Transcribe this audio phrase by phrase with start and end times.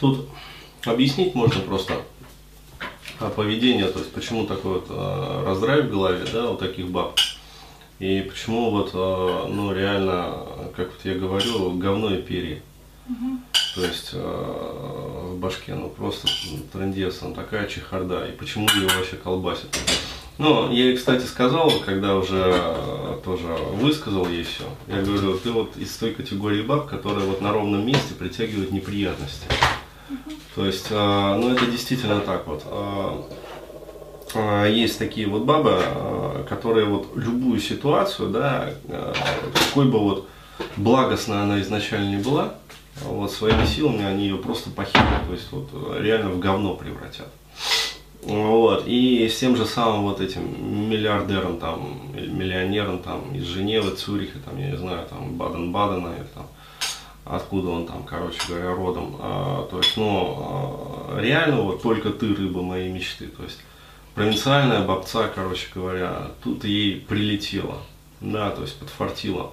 [0.00, 0.28] Тут
[0.84, 2.02] объяснить можно просто
[3.20, 7.18] а, поведение, то есть почему такой вот а, раздрай в голове, да, у таких баб.
[7.98, 12.60] И почему вот, а, ну, реально, как вот я говорю, говно и перья.
[13.74, 16.28] То есть э, в башке, ну просто
[16.72, 18.26] трендец, он такая чехарда.
[18.26, 19.68] И почему его вообще колбасит?
[20.38, 24.64] Ну, я ей, кстати, сказал, когда уже э, тоже высказал ей все.
[24.88, 29.46] Я говорю, ты вот из той категории баб, которые вот на ровном месте притягивают неприятности.
[30.54, 32.64] То есть, э, ну это действительно так вот.
[34.34, 35.78] Э, есть такие вот бабы,
[36.48, 38.70] которые вот любую ситуацию, да,
[39.52, 40.26] какой бы вот
[40.78, 42.54] благостной она изначально не была,
[43.02, 45.68] вот своими силами они ее просто похитят, то есть вот
[46.00, 47.28] реально в говно превратят.
[48.22, 48.86] Вот.
[48.86, 54.38] И с тем же самым вот этим миллиардером там, или миллионером там из Женевы, Цюриха,
[54.38, 56.46] там, я не знаю, там, Баден-Бадена, или там,
[57.24, 59.16] откуда он там, короче говоря, родом.
[59.18, 63.26] А, то есть, ну, а, реально вот только ты рыба моей мечты.
[63.26, 63.58] То есть,
[64.14, 67.78] провинциальная бабца, короче говоря, тут ей прилетела,
[68.20, 69.52] да, то есть подфартила.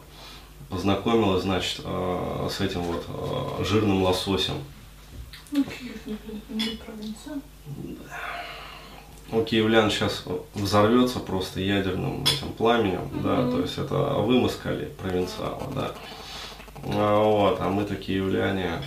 [0.69, 4.55] Познакомилась, значит, а, с этим вот а, жирным лососем.
[5.51, 5.65] Ну,
[6.49, 7.41] не, провинция.
[9.31, 10.23] У киевлян сейчас
[10.55, 15.91] взорвется просто ядерным этим пламенем, да, то есть это вымыскали провинциала, да.
[16.85, 18.81] А, вот, а мы-то киевляне,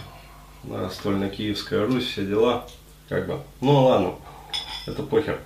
[0.64, 2.66] да, стольно-киевская Русь, все дела,
[3.08, 4.14] как бы, ну ладно,
[4.86, 5.40] это похер.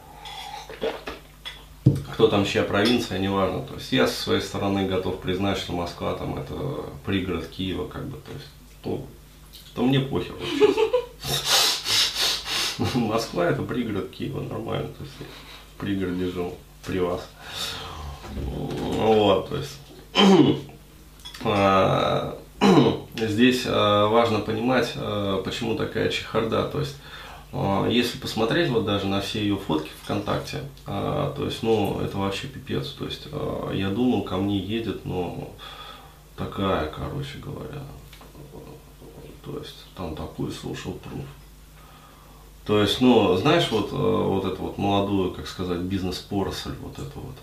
[2.12, 3.60] Кто там чья провинция, неважно.
[3.62, 6.54] То есть я со своей стороны готов признать, что Москва там это
[7.04, 8.46] пригород Киева, как бы, то есть,
[8.82, 9.04] то,
[9.74, 11.55] то мне похер вообще.
[12.94, 14.88] Москва это пригород Киева, нормально.
[14.88, 15.14] То есть
[15.74, 17.26] в пригороде жил при вас.
[18.34, 19.78] Вот, то есть
[21.44, 22.38] а,
[23.16, 26.64] здесь а, важно понимать, а, почему такая чехарда.
[26.68, 26.96] То есть
[27.88, 32.88] если посмотреть вот даже на все ее фотки ВКонтакте, то есть, ну, это вообще пипец.
[32.88, 33.28] То есть,
[33.72, 35.54] я думал, ко мне едет, но
[36.36, 37.82] такая, короче говоря,
[39.42, 41.24] то есть, там такой social proof.
[42.66, 47.20] То есть, ну, знаешь, вот, э, вот эту вот молодую, как сказать, бизнес-поросль, вот эту
[47.20, 47.36] вот.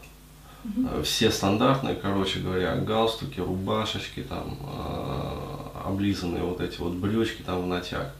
[0.91, 7.61] Э, Все стандартные, короче говоря, галстуки, рубашечки, там, э, облизанные вот эти вот брючки там
[7.63, 8.13] в натяг.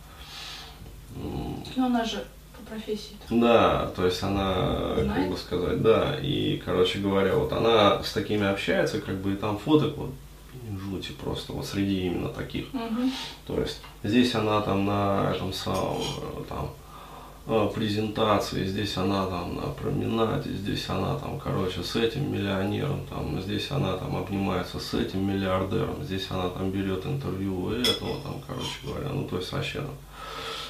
[1.17, 2.23] М, Ну, она же
[2.57, 3.17] по профессии.
[3.29, 4.53] Да, то есть она,
[4.95, 5.31] как Знает?
[5.31, 9.57] бы сказать, да, и, короче говоря, вот она с такими общается, как бы, и там
[9.57, 10.11] фоток вот
[10.89, 12.73] жути просто, вот среди именно таких.
[12.73, 13.09] Угу.
[13.47, 16.01] То есть здесь она там на этом самом,
[16.47, 16.69] там,
[17.45, 23.69] презентации, здесь она там на променаде, здесь она там, короче, с этим миллионером, там, здесь
[23.69, 28.79] она там обнимается с этим миллиардером, здесь она там берет интервью у этого, там, короче
[28.85, 29.95] говоря, ну, то есть вообще там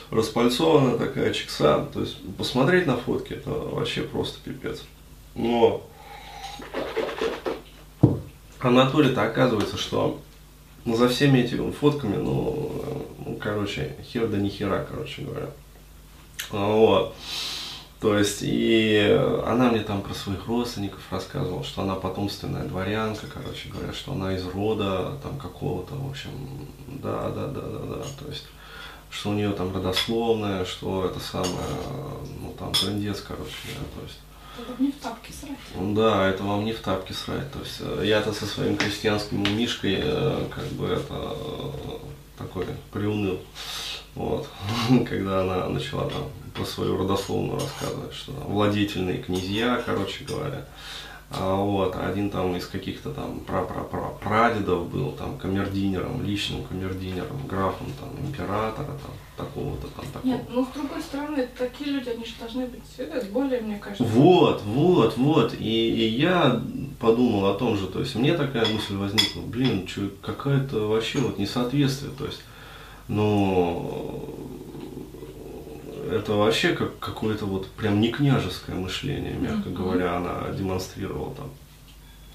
[0.09, 4.84] распальцованная такая чекса, то есть посмотреть на фотки, это вообще просто пипец.
[5.35, 5.88] Но
[8.59, 10.22] а на натуре-то оказывается, что
[10.85, 15.50] за всеми этими фотками, ну, э, ну, короче, хер да ни хера, короче говоря.
[16.51, 17.15] Вот.
[18.03, 19.17] То есть, и
[19.47, 24.35] она мне там про своих родственников рассказывала, что она потомственная дворянка, короче говоря, что она
[24.35, 26.31] из рода там какого-то, в общем,
[26.87, 28.43] да, да, да, да, да, то есть,
[29.09, 31.53] что у нее там родословная, что это самое,
[32.41, 34.19] ну, там, трендец, короче, да, то есть,
[34.57, 35.95] Это не в тапке срать.
[35.95, 37.49] Да, это вам не в тапке срать.
[37.53, 41.69] То есть э, я-то со своим крестьянским умишкой э, как бы это э,
[42.37, 43.39] такой приуныл.
[44.16, 44.47] Вот.
[45.09, 50.66] Когда она начала там про свою родословную рассказывать, что владетельные князья, короче говоря.
[51.35, 53.40] А вот, один там из каких-то там
[54.22, 60.31] прадедов был там камердинером, личным камердинером, графом там императора, там такого-то там такого.
[60.31, 64.03] Нет, ну с другой стороны, такие люди, они же должны быть э, более, мне кажется.
[64.03, 65.56] Вот, вот, вот.
[65.59, 66.62] И, и я
[67.00, 71.40] подумал о том же, то есть мне такая мысль возникла, блин, чё, какое-то вообще вот
[71.40, 72.41] несоответствие, то есть,
[73.08, 74.29] ну,
[76.11, 81.50] это вообще как какое-то вот прям не княжеское мышление, мягко говоря, она демонстрировала там.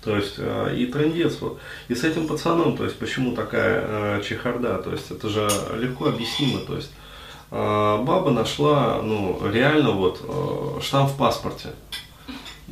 [0.03, 1.59] То есть э, и трендец вот.
[1.88, 3.82] И с этим пацаном, то есть почему такая
[4.19, 6.91] э, чехарда, то есть это же легко объяснимо, то есть
[7.50, 7.56] э,
[8.03, 11.71] баба нашла, ну, реально вот штамп в паспорте.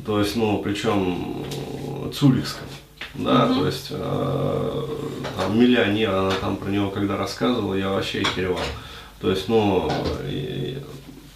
[0.05, 1.43] То есть, ну, причем
[2.05, 2.67] э, цюрихском.
[3.17, 3.59] Да, Мгм.
[3.59, 4.83] то есть э,
[5.37, 8.59] там миллионер, она там про него когда рассказывала, я вообще охеревал.
[9.19, 9.91] То есть, ну,
[10.23, 10.77] и,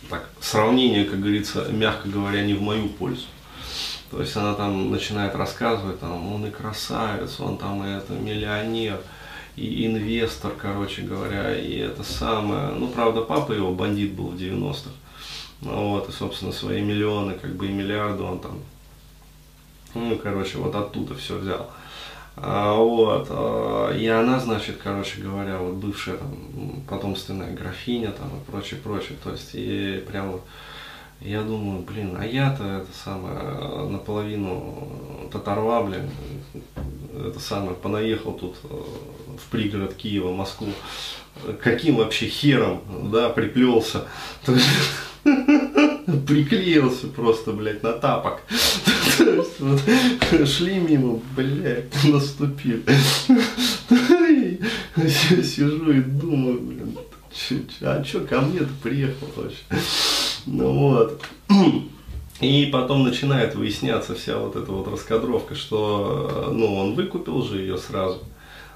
[0.09, 3.25] так, сравнение, как говорится, мягко говоря, не в мою пользу.
[4.11, 8.99] То есть она там начинает рассказывать, там, он и красавец, он там и это миллионер,
[9.55, 12.69] и инвестор, короче говоря, и это самое.
[12.73, 14.89] Ну, правда, папа его бандит был в 90-х.
[15.61, 18.59] Ну, вот, и, собственно, свои миллионы, как бы и миллиарды он там,
[19.93, 21.69] ну, короче, вот оттуда все взял.
[22.37, 28.51] А, вот, а, и она, значит, короче говоря, вот бывшая там потомственная графиня там и
[28.51, 30.43] прочее, прочее, то есть, и прям вот,
[31.19, 34.87] я думаю, блин, а я-то это самое, наполовину
[35.31, 36.09] татарва, блин,
[37.13, 38.81] это самое, понаехал тут э,
[39.37, 40.69] в пригород Киева, Москву,
[41.61, 44.07] каким вообще хером, да, приплелся,
[46.27, 48.41] приклеился просто, блядь, на тапок.
[50.45, 52.83] Шли мимо, блядь, наступили.
[55.43, 56.97] Сижу и думаю, блин,
[57.81, 59.63] а что ко мне-то приехал вообще?
[60.45, 61.21] Ну вот.
[62.39, 67.77] И потом начинает выясняться вся вот эта вот раскадровка, что ну, он выкупил же ее
[67.77, 68.23] сразу.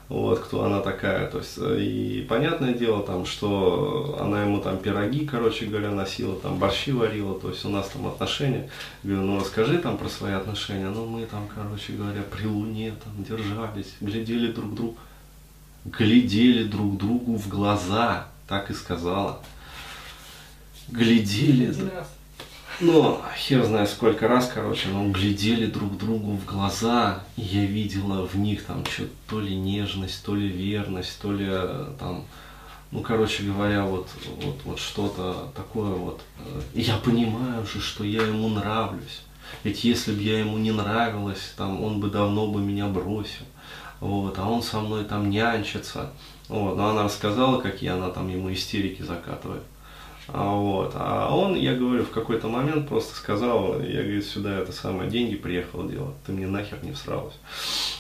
[0.07, 1.29] Вот, кто она такая.
[1.29, 6.59] То есть, и понятное дело, там, что она ему там пироги, короче говоря, носила, там
[6.59, 8.69] борщи варила, то есть у нас там отношения.
[9.03, 10.89] Говорю, ну расскажи там про свои отношения.
[10.89, 14.97] Ну мы там, короче говоря, при луне там держались, глядели друг другу,
[15.85, 19.41] глядели друг другу в глаза, так и сказала
[20.87, 21.73] глядели.
[22.81, 28.27] Ну, хер знает сколько раз, короче, но глядели друг другу в глаза, и я видела
[28.27, 32.25] в них там что-то то ли нежность, то ли верность, то ли э, там,
[32.91, 34.09] ну, короче говоря, вот,
[34.41, 36.21] вот, вот что-то такое вот.
[36.73, 39.21] И я понимаю же, что я ему нравлюсь.
[39.63, 43.45] Ведь если бы я ему не нравилась, там, он бы давно бы меня бросил.
[44.01, 46.11] Вот, а он со мной там нянчится.
[46.49, 49.63] Вот, но она рассказала, какие она там ему истерики закатывает.
[50.27, 50.93] А, вот.
[50.95, 55.35] А он, я говорю, в какой-то момент просто сказал, я, говорит, сюда это самое, деньги
[55.35, 57.35] приехал делать, ты мне нахер не всралась.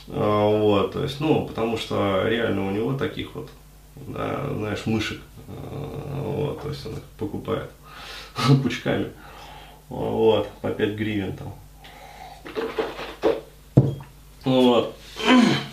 [0.07, 3.49] А, вот, то есть, ну, потому что реально у него таких вот,
[4.07, 7.69] да, знаешь, мышек, а, вот, то есть он их покупает
[8.63, 9.11] пучками,
[9.89, 11.53] вот, по 5 гривен там.
[14.43, 14.95] Вот.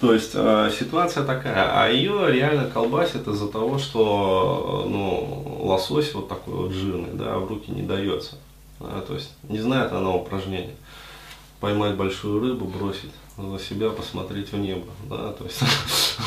[0.00, 6.28] То есть э, ситуация такая, а ее реально колбасит из-за того, что ну, лосось вот
[6.28, 8.36] такой вот жирный, да, в руки не дается.
[8.78, 10.76] Да, то есть не знает она упражнения.
[11.58, 14.86] Поймать большую рыбу, бросить за себя, посмотреть в небо.
[15.10, 15.60] Да, то есть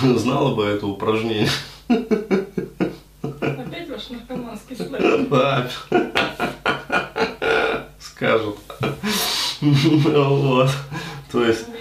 [0.20, 1.48] знала бы это упражнение.
[1.88, 5.30] Опять ваш наркоманский сленг.
[5.30, 5.70] Да.
[8.00, 8.58] Скажут.
[9.62, 10.72] Вот.
[11.32, 11.68] То есть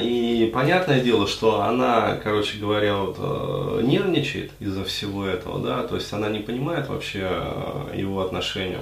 [0.00, 5.96] и понятное дело, что она, короче говоря, вот, э, нервничает из-за всего этого, да, то
[5.96, 8.80] есть она не понимает вообще э, его отношения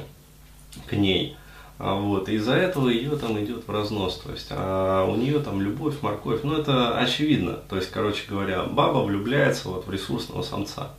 [0.87, 1.37] к ней.
[1.79, 5.61] А вот, из-за этого ее там идет в разнос, то есть а у нее там
[5.61, 10.91] любовь, морковь, ну это очевидно, то есть, короче говоря, баба влюбляется вот в ресурсного самца.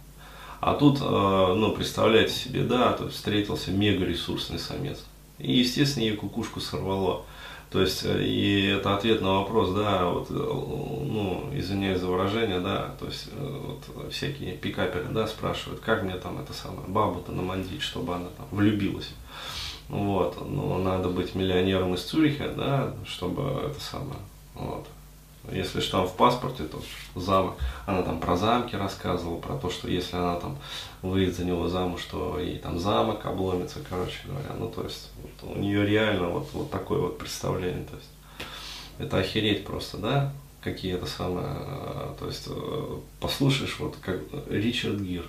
[0.60, 5.04] А тут, ну, представляете себе, да, есть встретился мега ресурсный самец.
[5.38, 7.26] И, естественно, ей кукушку сорвало.
[7.70, 12.62] То есть, э, и это ответ на вопрос, да, вот, э, ну, извиняюсь за выражение,
[12.62, 17.34] да, то есть, э, вот, всякие пикаперы, да, спрашивают, как мне там это самое, бабу-то
[17.34, 19.10] намандить, чтобы она там влюбилась.
[19.90, 24.20] Вот, ну, надо быть миллионером из Цюриха, да, чтобы это самое,
[24.56, 24.88] вот,
[25.52, 26.82] если что в паспорте, то
[27.16, 27.56] замок.
[27.86, 30.58] Она там про замки рассказывала, про то, что если она там
[31.02, 34.54] выйдет за него замуж, то и там замок обломится, короче говоря.
[34.58, 37.86] Ну, то есть вот у нее реально вот, вот такое вот представление.
[37.86, 38.10] То есть
[38.98, 40.34] это охереть просто, да?
[40.62, 41.56] Какие это самые,
[42.20, 44.20] то есть э, послушаешь, вот как
[44.50, 45.26] Ричард Гир,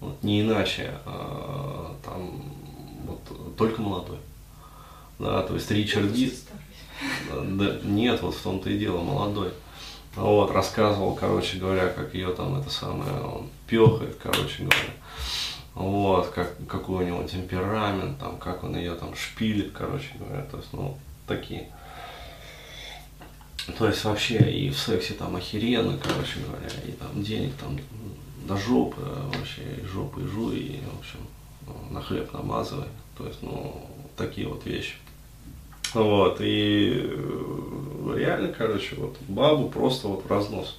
[0.00, 2.54] вот, не иначе, а, там
[3.04, 4.18] вот только молодой.
[5.18, 6.30] Да, то есть Ричард Гир.
[7.30, 9.50] Да, нет, вот в том-то и дело, молодой.
[10.14, 14.94] Вот, рассказывал, короче говоря, как ее там это самое, он пехает, короче говоря.
[15.74, 20.56] Вот, как, какой у него темперамент, там, как он ее там шпилит, короче говоря, то
[20.56, 21.68] есть, ну, такие.
[23.78, 27.78] То есть вообще и в сексе там охеренно, короче говоря, и там денег там
[28.48, 31.20] до жопы, вообще и жопы и жуй, и, в общем,
[31.90, 32.88] на хлеб намазывай.
[33.16, 34.94] То есть, ну, такие вот вещи.
[35.94, 40.78] Вот, и э, реально, короче, вот бабу просто вот в разнос.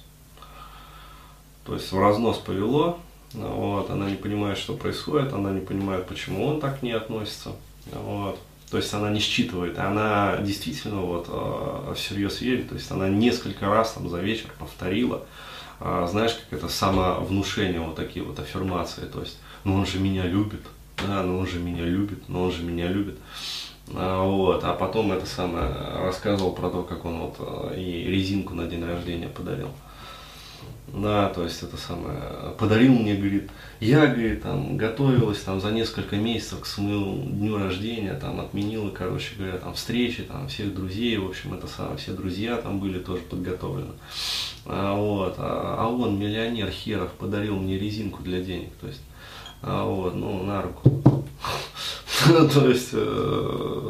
[1.64, 2.98] То есть в разнос повело,
[3.32, 7.52] вот, она не понимает, что происходит, она не понимает, почему он так не относится.
[7.92, 8.38] Вот.
[8.70, 13.66] То есть она не считывает, она действительно вот э, всерьез верит, то есть она несколько
[13.66, 15.24] раз там за вечер повторила,
[15.80, 20.24] э, знаешь, как это самовнушение, вот такие вот аффирмации, то есть, ну он же меня
[20.24, 20.60] любит,
[21.04, 23.18] да, ну он же меня любит, ну он же меня любит.
[23.18, 23.59] А,
[23.92, 25.68] вот, а потом это самое
[25.98, 29.68] рассказывал про то, как он вот э, и резинку на день рождения подарил.
[30.92, 32.18] Да, то есть это самое,
[32.58, 38.14] подарил мне, говорит, я, говорит, там, готовилась там за несколько месяцев к своему дню рождения,
[38.14, 42.56] там, отменила, короче говоря, там, встречи, там, всех друзей, в общем, это самое, все друзья
[42.56, 43.92] там были тоже подготовлены.
[44.66, 49.02] А, вот, а, а он, миллионер Херов, подарил мне резинку для денег, то есть,
[49.62, 51.24] а, вот, ну, на руку.
[52.54, 53.80] То есть, э,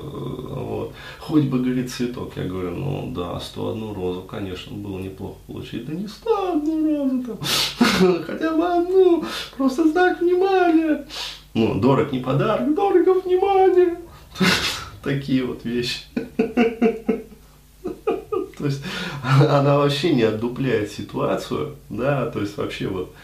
[0.50, 2.32] вот, хоть бы, говорит, цветок.
[2.36, 5.86] Я говорю, ну да, 101 розу, конечно, было неплохо получить.
[5.86, 7.38] Да не 101 розу там,
[8.26, 9.24] хотя бы одну,
[9.56, 11.06] просто знак внимания.
[11.54, 13.98] Ну, дорог не подарок, дорого внимание.
[15.02, 16.00] Такие вот вещи.
[18.58, 18.82] То есть
[19.48, 23.14] она вообще не отдупляет ситуацию, да, то есть вообще вот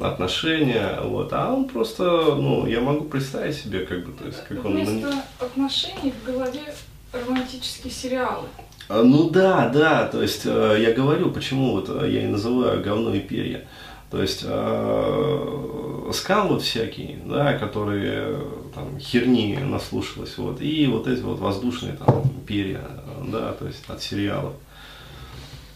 [0.00, 4.64] отношения, вот, а он просто, ну, я могу представить себе, как бы, то есть, как
[4.64, 4.72] он...
[4.72, 6.74] Вместо отношений в голове
[7.12, 8.46] романтические сериалы.
[8.88, 12.82] А, Ну да, да, то есть э, я говорю, почему вот э, я и называю
[12.82, 13.66] говно и перья.
[14.10, 18.40] То есть э, скал вот всякий, да, которые э,
[18.74, 22.82] там херни наслушалась, вот, и вот эти вот воздушные там перья,
[23.26, 24.52] да, то есть от сериалов.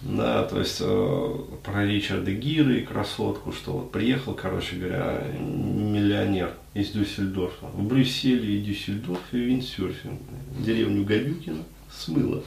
[0.02, 6.55] Да, то есть э, про Ричарда Гира и красотку, что вот приехал, короче говоря, миллионер
[6.75, 10.21] из Дюссельдорфа в Брюсселе и Дюссельдорфе виндсерфинг,
[10.61, 12.43] деревню Гадюкина смыло.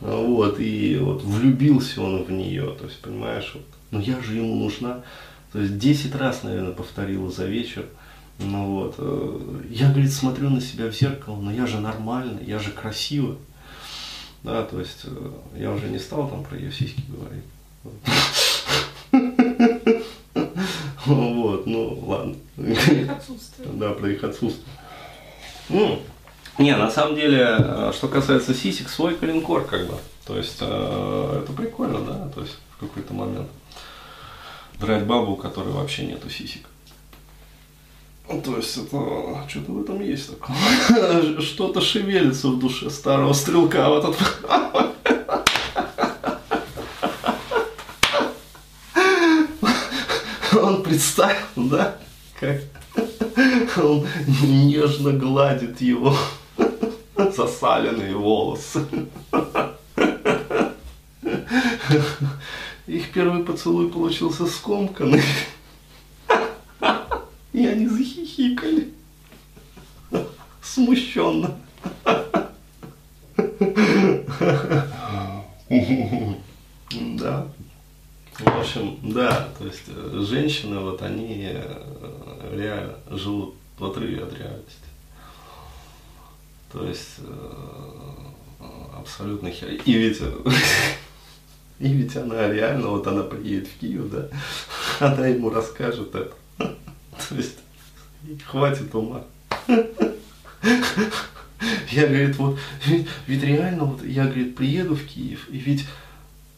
[0.00, 4.56] Вот, и вот влюбился он в нее, то есть, понимаешь, вот, ну я же ему
[4.56, 5.02] нужна.
[5.52, 7.86] То есть 10 раз, наверное, повторила за вечер.
[8.38, 12.58] Ну вот, э, я, говорит, смотрю на себя в зеркало, но я же нормально, я
[12.58, 13.36] же красива.
[14.42, 17.44] Да, то есть э, я уже не стал там про ее сиськи говорить.
[21.04, 22.36] Вот, ну ладно.
[22.56, 23.68] Их отсутствие.
[23.72, 24.66] Да, про их отсутствие.
[25.68, 26.00] Ну,
[26.58, 29.94] не, на самом деле, э, что касается сисек, свой калинкор как бы.
[30.26, 33.48] То есть э, это прикольно, да, то есть в какой-то момент
[34.78, 36.62] драть бабу, у которой вообще нету сисек.
[38.28, 41.40] Ну, То есть это что-то в этом есть такое.
[41.40, 44.16] Что-то шевелится в душе старого стрелка в этот
[50.54, 51.96] Он представил, да,
[52.38, 52.60] как
[53.76, 54.06] он
[54.42, 56.16] нежно гладит его
[57.16, 58.86] засаленные волосы.
[62.86, 65.22] Их первый поцелуй получился скомканный.
[67.52, 68.92] И они захихикали.
[71.32, 71.56] Смущенно.
[77.18, 77.48] Да.
[78.38, 84.32] В общем, да, то есть э, женщины, вот они э, реально живут в отрыве от
[84.32, 84.88] реальности.
[86.72, 88.64] То есть э,
[88.98, 89.68] абсолютно хер.
[89.84, 90.20] И ведь,
[91.78, 94.28] и ведь она реально, вот она приедет в Киев, да,
[95.00, 96.32] она ему расскажет это.
[96.58, 97.58] То есть
[98.46, 99.24] хватит ума.
[101.90, 105.84] Я, говорит, вот, ведь, ведь реально, вот я, говорит, приеду в Киев, и ведь,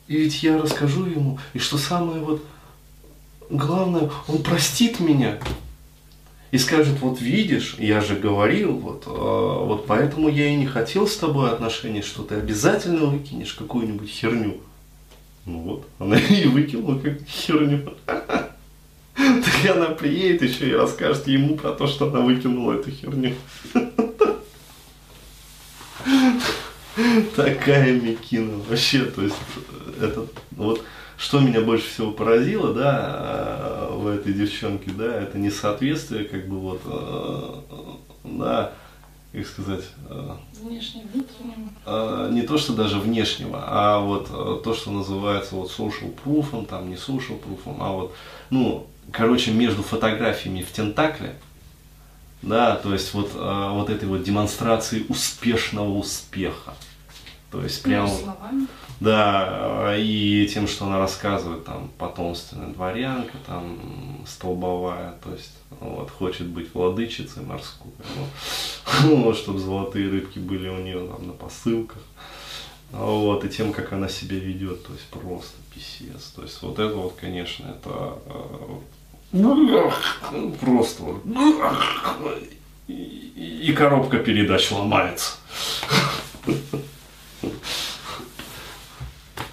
[0.08, 2.42] и ведь я расскажу ему, и что самое вот
[3.50, 5.38] главное, он простит меня.
[6.50, 11.08] И скажет, вот видишь, я же говорил, вот, э, вот поэтому я и не хотел
[11.08, 14.61] с тобой отношений, что ты обязательно выкинешь какую-нибудь херню.
[15.46, 17.94] Ну вот, она и выкинула как херню.
[19.64, 23.35] Так она приедет еще и расскажет ему про то, что она выкинула эту херню.
[27.35, 29.37] Такая Микина вообще, то есть
[30.00, 30.85] это вот
[31.16, 36.83] что меня больше всего поразило, да, в этой девчонке, да, это несоответствие, как бы вот,
[36.85, 37.54] э,
[38.25, 38.73] да,
[39.34, 40.30] как сказать, э,
[41.12, 41.72] внутреннему.
[41.86, 46.66] э, не то, что даже внешнего, а вот э, то, что называется вот social proof,
[46.66, 48.14] там не social proof, а вот,
[48.50, 51.34] ну, короче, между фотографиями в тентакле,
[52.42, 56.74] да, то есть вот, вот этой вот демонстрации успешного успеха.
[57.54, 58.66] То есть прям, Ну, словами.
[58.99, 63.78] да, и тем, что она рассказывает, там, потомственная дворянка, там,
[64.26, 67.92] столбовая, то есть, вот, хочет быть владычицей морской,
[69.04, 72.02] ну, чтобы золотые рыбки были у нее там на посылках,
[72.90, 76.96] вот, и тем, как она себя ведет, то есть, просто писец, то есть, вот это
[76.96, 78.78] вот, конечно, это э,
[80.61, 81.23] просто вот,
[82.88, 85.34] и, и коробка передач ломается.